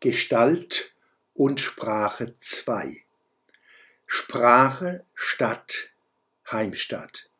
[0.00, 0.92] Gestalt
[1.32, 3.02] und Sprache 2.
[4.06, 5.90] Sprache, Stadt,
[6.52, 7.30] Heimstatt.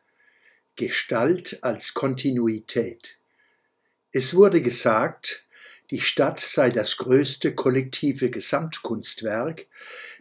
[0.74, 3.19] Gestalt als Kontinuität.
[4.11, 5.45] Es wurde gesagt,
[5.90, 9.67] die Stadt sei das größte kollektive Gesamtkunstwerk,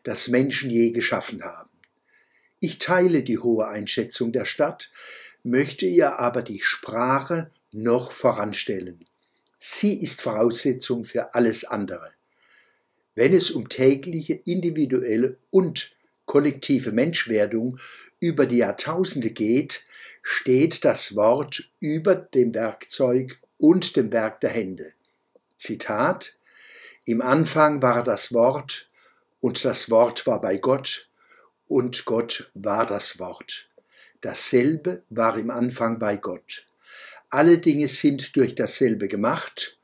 [0.03, 1.71] das Menschen je geschaffen haben.
[2.59, 4.91] Ich teile die hohe Einschätzung der Stadt,
[5.43, 9.05] möchte ihr aber die Sprache noch voranstellen.
[9.57, 12.11] Sie ist Voraussetzung für alles andere.
[13.15, 17.79] Wenn es um tägliche individuelle und kollektive Menschwerdung
[18.19, 19.85] über die Jahrtausende geht,
[20.21, 24.91] steht das Wort über dem Werkzeug und dem Werk der Hände.
[25.55, 26.33] Zitat
[27.05, 28.89] Im Anfang war das Wort,
[29.39, 31.09] und das Wort war bei Gott,
[31.67, 33.69] und Gott war das Wort.
[34.21, 36.65] Dasselbe war im Anfang bei Gott.
[37.29, 39.77] Alle Dinge sind durch dasselbe gemacht,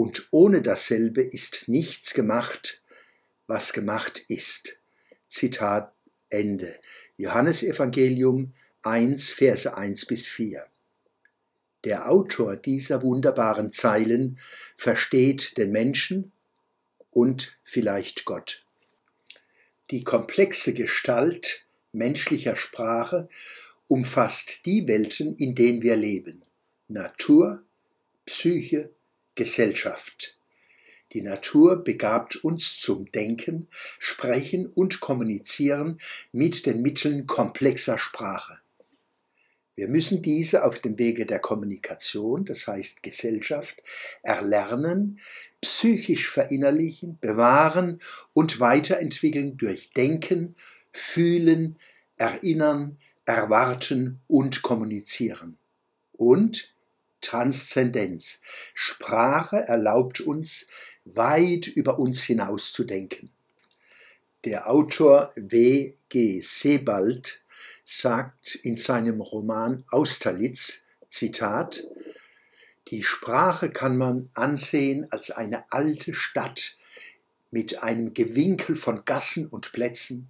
[0.00, 2.82] und ohne dasselbe ist nichts gemacht,
[3.46, 4.78] was gemacht ist.
[5.28, 5.92] Zitat
[6.30, 6.74] Ende.
[7.18, 10.64] Johannes Evangelium 1, Verse 1 bis 4.
[11.84, 14.38] Der Autor dieser wunderbaren Zeilen
[14.74, 16.32] versteht den Menschen
[17.10, 18.64] und vielleicht Gott.
[19.90, 23.28] Die komplexe Gestalt menschlicher Sprache
[23.86, 26.42] umfasst die Welten, in denen wir leben.
[26.88, 27.62] Natur,
[28.24, 28.94] Psyche,
[29.40, 30.36] Gesellschaft.
[31.14, 35.98] Die Natur begabt uns zum Denken, Sprechen und Kommunizieren
[36.30, 38.58] mit den Mitteln komplexer Sprache.
[39.76, 43.82] Wir müssen diese auf dem Wege der Kommunikation, das heißt Gesellschaft,
[44.22, 45.18] erlernen,
[45.62, 47.98] psychisch verinnerlichen, bewahren
[48.34, 50.54] und weiterentwickeln durch Denken,
[50.92, 51.78] Fühlen,
[52.18, 55.56] Erinnern, Erwarten und Kommunizieren.
[56.12, 56.74] Und
[57.20, 58.40] Transzendenz.
[58.74, 60.66] Sprache erlaubt uns,
[61.04, 63.30] weit über uns hinaus zu denken.
[64.44, 65.94] Der Autor W.
[66.08, 66.40] G.
[66.40, 67.40] Sebald
[67.84, 71.84] sagt in seinem Roman Austerlitz, Zitat,
[72.88, 76.76] die Sprache kann man ansehen als eine alte Stadt
[77.50, 80.28] mit einem Gewinkel von Gassen und Plätzen,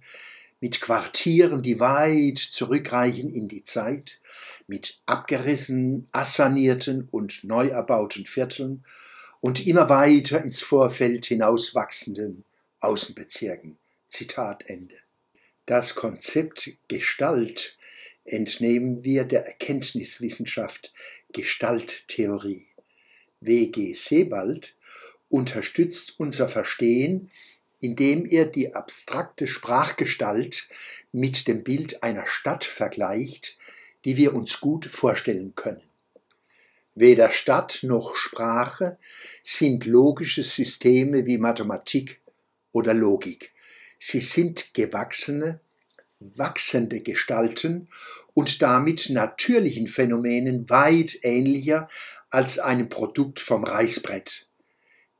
[0.61, 4.19] mit Quartieren, die weit zurückreichen in die Zeit,
[4.67, 8.85] mit abgerissenen, assanierten und neu erbauten Vierteln
[9.41, 12.45] und immer weiter ins Vorfeld hinauswachsenden
[12.79, 13.77] Außenbezirken.
[14.07, 14.95] Zitat Ende.
[15.65, 17.77] Das Konzept Gestalt
[18.23, 20.93] entnehmen wir der Erkenntniswissenschaft
[21.33, 22.67] Gestalttheorie.
[23.39, 23.93] W.G.
[23.93, 24.75] Sebald
[25.29, 27.31] unterstützt unser Verstehen,
[27.81, 30.69] indem er die abstrakte Sprachgestalt
[31.11, 33.57] mit dem Bild einer Stadt vergleicht,
[34.05, 35.83] die wir uns gut vorstellen können.
[36.93, 38.97] Weder Stadt noch Sprache
[39.41, 42.21] sind logische Systeme wie Mathematik
[42.71, 43.51] oder Logik.
[43.97, 45.59] Sie sind gewachsene,
[46.19, 47.87] wachsende Gestalten
[48.33, 51.87] und damit natürlichen Phänomenen weit ähnlicher
[52.29, 54.47] als einem Produkt vom Reißbrett.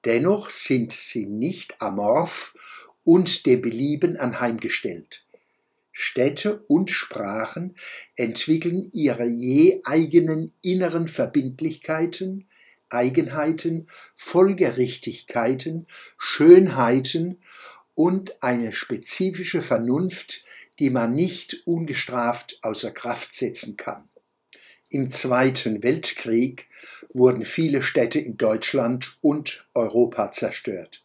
[0.06, 2.56] Dennoch sind sie nicht amorph
[3.04, 5.26] und dem Belieben anheimgestellt.
[5.92, 7.76] Städte und Sprachen
[8.16, 12.48] entwickeln ihre je eigenen inneren Verbindlichkeiten,
[12.90, 15.86] Eigenheiten, Folgerichtigkeiten,
[16.18, 17.40] Schönheiten
[17.94, 20.44] und eine spezifische Vernunft,
[20.80, 24.11] die man nicht ungestraft außer Kraft setzen kann.
[24.94, 26.68] Im Zweiten Weltkrieg
[27.14, 31.02] wurden viele Städte in Deutschland und Europa zerstört.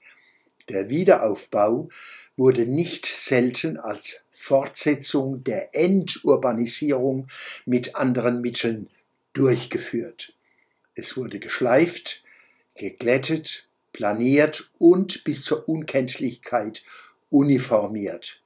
[0.68, 1.88] Der Wiederaufbau
[2.34, 7.28] wurde nicht selten als Fortsetzung der Enturbanisierung
[7.64, 8.90] mit anderen Mitteln
[9.34, 10.32] durchgeführt.
[10.96, 12.24] Es wurde geschleift,
[12.74, 16.82] geglättet, planiert und bis zur Unkenntlichkeit
[17.30, 18.40] uniformiert.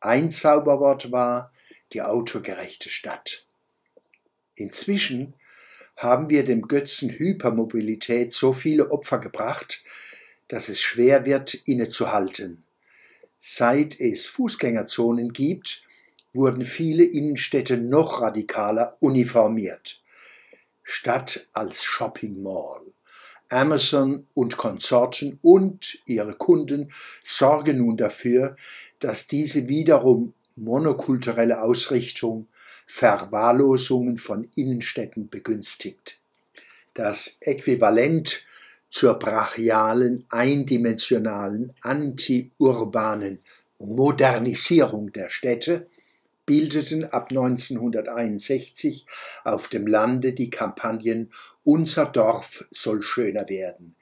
[0.00, 1.52] Ein Zauberwort war
[1.92, 3.44] die autogerechte Stadt.
[4.58, 5.34] Inzwischen
[5.96, 9.82] haben wir dem Götzen Hypermobilität so viele Opfer gebracht,
[10.48, 12.64] dass es schwer wird, innezuhalten.
[13.38, 15.82] Seit es Fußgängerzonen gibt,
[16.32, 20.00] wurden viele Innenstädte noch radikaler uniformiert.
[20.82, 22.82] Stadt als Shopping Mall.
[23.50, 26.92] Amazon und Konsorten und ihre Kunden
[27.24, 28.56] sorgen nun dafür,
[28.98, 32.46] dass diese wiederum monokulturelle Ausrichtung
[32.90, 36.18] Verwahrlosungen von Innenstädten begünstigt.
[36.94, 38.44] Das Äquivalent
[38.90, 43.38] zur brachialen, eindimensionalen, antiurbanen
[43.78, 45.86] Modernisierung der Städte
[46.48, 49.06] bildeten ab 1961
[49.44, 51.30] auf dem Lande die Kampagnen
[51.62, 53.96] Unser Dorf soll schöner werden.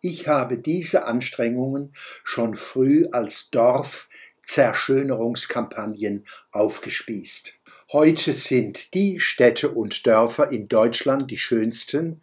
[0.00, 1.92] Ich habe diese Anstrengungen
[2.24, 7.59] schon früh als Dorfzerschönerungskampagnen aufgespießt.
[7.92, 12.20] Heute sind die Städte und Dörfer in Deutschland die schönsten,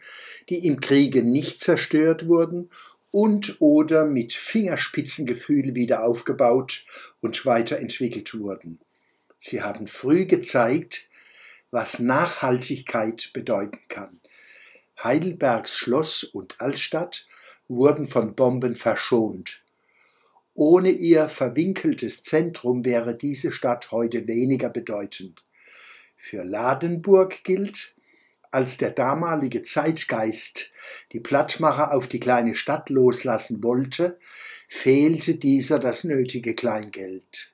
[0.47, 2.69] die im Kriege nicht zerstört wurden
[3.11, 6.85] und oder mit Fingerspitzengefühl wieder aufgebaut
[7.19, 8.79] und weiterentwickelt wurden.
[9.39, 11.09] Sie haben früh gezeigt,
[11.69, 14.21] was Nachhaltigkeit bedeuten kann.
[15.03, 17.27] Heidelbergs Schloss und Altstadt
[17.67, 19.61] wurden von Bomben verschont.
[20.53, 25.43] Ohne ihr verwinkeltes Zentrum wäre diese Stadt heute weniger bedeutend.
[26.19, 27.95] Für Ladenburg gilt,
[28.51, 30.71] als der damalige Zeitgeist
[31.11, 34.17] die Plattmacher auf die kleine Stadt loslassen wollte,
[34.67, 37.53] fehlte dieser das nötige Kleingeld.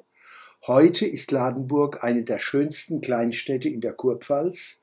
[0.65, 4.79] Heute ist Ladenburg eine der schönsten Kleinstädte in der Kurpfalz,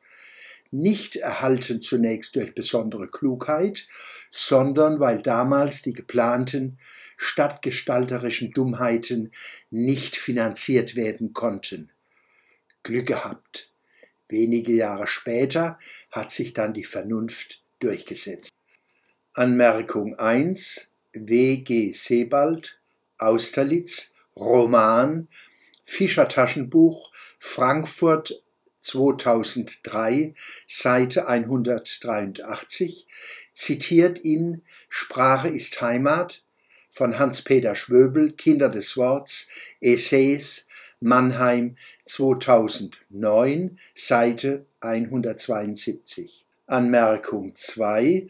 [0.71, 3.89] nicht erhalten zunächst durch besondere Klugheit,
[4.31, 6.79] sondern weil damals die geplanten
[7.17, 9.33] stadtgestalterischen Dummheiten
[9.71, 11.91] nicht finanziert werden konnten.
[12.83, 13.70] Glück gehabt.
[14.31, 15.79] Wenige Jahre später
[16.11, 18.51] hat sich dann die Vernunft durchgesetzt.
[19.35, 21.57] Anmerkung 1 W.
[21.59, 21.93] G.
[21.93, 22.79] Sebald
[23.19, 25.29] Austerlitz Roman
[25.83, 28.43] Fischer Taschenbuch Frankfurt
[28.81, 30.35] 2003
[30.67, 33.07] Seite 183
[33.53, 36.45] zitiert in Sprache ist Heimat
[36.89, 39.49] von Hans-Peter Schwöbel Kinder des Worts
[39.81, 40.67] Essays
[41.01, 48.29] Mannheim 2009 Seite 172 Anmerkung 2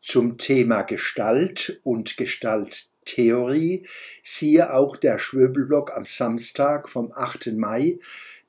[0.00, 3.86] zum Thema Gestalt und Gestalt Theorie,
[4.22, 7.54] siehe auch der Schwöbelblock am Samstag vom 8.
[7.54, 7.98] Mai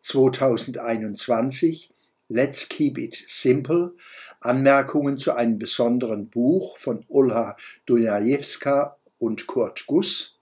[0.01, 1.89] 2021,
[2.29, 3.95] Let's Keep It Simple,
[4.39, 7.55] Anmerkungen zu einem besonderen Buch von Olha
[7.87, 10.37] Dunajewska und Kurt Guss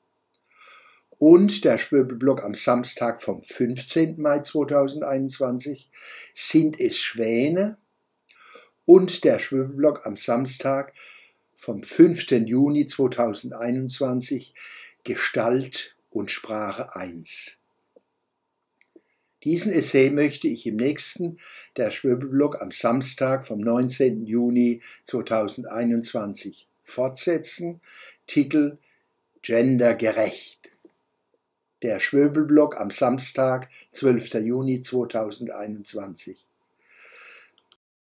[1.21, 4.19] und der Schwöbelblock am Samstag vom 15.
[4.19, 5.87] Mai 2021
[6.33, 7.77] sind es Schwäne
[8.85, 10.93] und der Schwöbelblock am Samstag
[11.55, 12.31] vom 5.
[12.47, 14.55] Juni 2021
[15.03, 17.59] Gestalt und Sprache 1.
[19.43, 21.37] Diesen Essay möchte ich im nächsten,
[21.77, 24.25] der Schwöbelblock am Samstag vom 19.
[24.25, 27.79] Juni 2021 fortsetzen.
[28.25, 28.79] Titel
[29.43, 30.70] Gendergerecht.
[31.83, 34.35] Der Schwöbelblock am Samstag, 12.
[34.35, 36.45] Juni 2021.